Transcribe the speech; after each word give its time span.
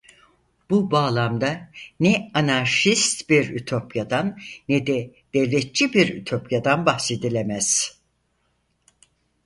Bu 0.69 0.91
bağlamda 0.91 1.71
ne 1.99 2.31
anarşist 2.33 3.29
bir 3.29 3.49
ütopyadan 3.49 4.39
ne 4.69 4.87
de 4.87 5.11
devletçi 5.33 5.93
bir 5.93 6.15
ütopyadan 6.15 6.85
bahsedilemez. 6.85 7.97